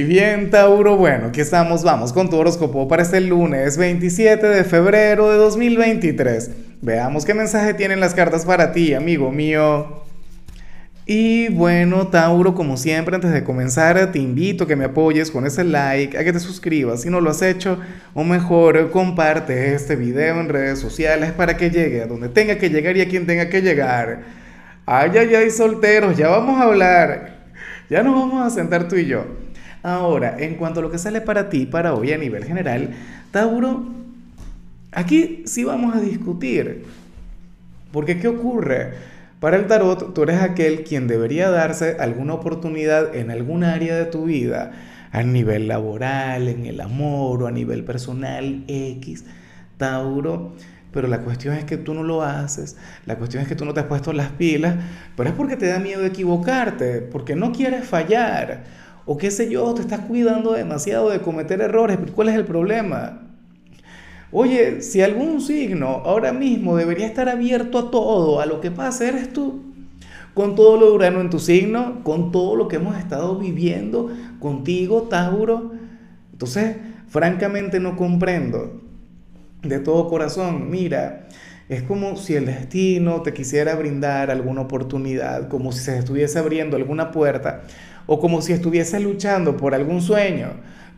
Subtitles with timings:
[0.00, 4.64] Y bien, Tauro, bueno, aquí estamos, vamos con tu horóscopo para este lunes 27 de
[4.64, 6.52] febrero de 2023.
[6.80, 10.04] Veamos qué mensaje tienen las cartas para ti, amigo mío.
[11.04, 15.46] Y bueno, Tauro, como siempre, antes de comenzar, te invito a que me apoyes con
[15.46, 17.78] ese like, a que te suscribas si no lo has hecho,
[18.14, 22.70] o mejor, comparte este video en redes sociales para que llegue a donde tenga que
[22.70, 24.22] llegar y a quien tenga que llegar.
[24.86, 27.40] Ay, ay, ay, solteros, ya vamos a hablar.
[27.90, 29.49] Ya nos vamos a sentar tú y yo.
[29.82, 32.90] Ahora, en cuanto a lo que sale para ti, para hoy a nivel general,
[33.30, 33.86] Tauro,
[34.92, 36.84] aquí sí vamos a discutir.
[37.92, 38.92] Porque ¿qué ocurre?
[39.40, 44.04] Para el tarot, tú eres aquel quien debería darse alguna oportunidad en algún área de
[44.04, 44.72] tu vida,
[45.12, 49.24] a nivel laboral, en el amor o a nivel personal, X,
[49.78, 50.52] Tauro.
[50.92, 52.76] Pero la cuestión es que tú no lo haces,
[53.06, 54.74] la cuestión es que tú no te has puesto las pilas,
[55.16, 58.64] pero es porque te da miedo equivocarte, porque no quieres fallar,
[59.06, 61.98] o qué sé yo, te estás cuidando demasiado de cometer errores.
[62.14, 63.22] ¿Cuál es el problema?
[64.32, 69.08] Oye, si algún signo ahora mismo debería estar abierto a todo, a lo que pase,
[69.08, 69.64] eres tú.
[70.34, 75.08] Con todo lo Urano en tu signo, con todo lo que hemos estado viviendo contigo,
[75.10, 75.72] Tauro.
[76.32, 76.76] Entonces,
[77.08, 78.80] francamente no comprendo
[79.62, 80.70] de todo corazón.
[80.70, 81.26] Mira,
[81.68, 86.76] es como si el destino te quisiera brindar alguna oportunidad, como si se estuviese abriendo
[86.76, 87.62] alguna puerta,
[88.12, 90.50] o como si estuviese luchando por algún sueño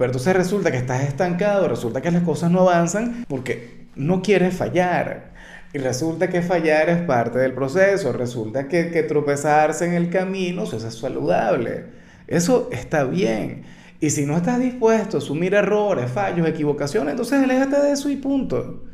[0.00, 4.56] pero entonces resulta que estás estancado, resulta que las cosas no avanzan porque no quieres
[4.56, 5.32] fallar.
[5.74, 10.78] Y resulta que fallar es parte del proceso, resulta que, tropezarse en el camino eso
[10.78, 11.84] es saludable.
[12.26, 13.64] Eso está bien.
[14.00, 18.16] Y si no estás dispuesto a asumir errores, fallos, equivocaciones, entonces aléjate de eso y
[18.16, 18.84] punto.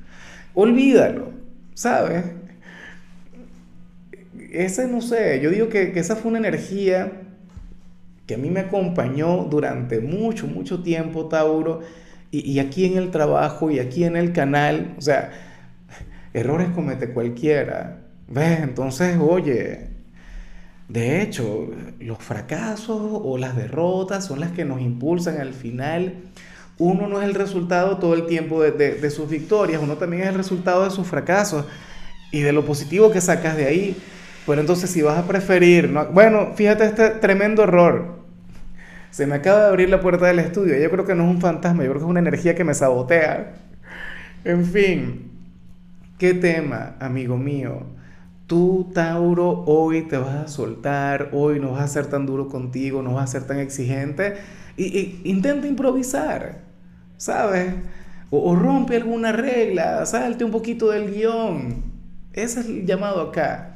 [0.55, 1.31] Olvídalo,
[1.75, 2.25] ¿sabes?
[4.51, 7.26] Ese no sé, yo digo que, que esa fue una energía
[8.27, 11.81] que a mí me acompañó durante mucho, mucho tiempo, Tauro,
[12.33, 15.31] y, aquí en el trabajo y aquí en el canal, o sea,
[16.35, 18.01] errores comete cualquiera.
[18.29, 18.61] ¿Ves?
[18.61, 19.87] Entonces, oye,
[20.89, 21.71] de hecho,
[22.01, 26.15] los fracasos o las derrotas son las que nos impulsan al final.
[26.79, 30.29] Uno no es el resultado todo el tiempo de, de sus victorias, uno también es
[30.29, 31.65] el resultado de sus fracasos
[32.33, 33.97] y de lo positivo que sacas de ahí.
[34.47, 38.17] Pero entonces si vas a preferir, no, bueno, fíjate este tremendo error.
[39.11, 40.79] Se me acaba de abrir la puerta del estudio.
[40.79, 42.75] Yo creo que no es un fantasma, yo creo que es una energía que me
[42.75, 43.55] sabotea.
[44.45, 45.33] En fin,
[46.19, 47.83] ¿qué tema, amigo mío?
[48.47, 53.03] Tú, Tauro, hoy te vas a soltar, hoy no vas a ser tan duro contigo,
[53.03, 54.37] no vas a ser tan exigente.
[54.77, 56.61] Y, intenta improvisar,
[57.17, 57.75] ¿sabes?
[58.31, 61.83] O, o rompe alguna regla, salte un poquito del guion.
[62.33, 63.76] Ese es el llamado acá.